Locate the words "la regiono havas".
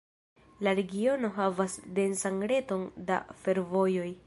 0.67-1.77